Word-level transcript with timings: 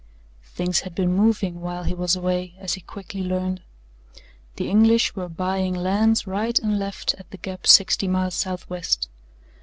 Things 0.55 0.79
had 0.79 0.95
been 0.95 1.13
moving 1.15 1.61
while 1.61 1.83
he 1.83 1.93
was 1.93 2.15
away, 2.15 2.55
as 2.57 2.73
he 2.73 2.81
quickly 2.81 3.21
learned. 3.21 3.61
The 4.55 4.67
English 4.67 5.15
were 5.15 5.29
buying 5.29 5.75
lands 5.75 6.25
right 6.25 6.57
and 6.57 6.79
left 6.79 7.13
at 7.19 7.29
the 7.29 7.37
gap 7.37 7.67
sixty 7.67 8.07
miles 8.07 8.33
southwest. 8.33 9.09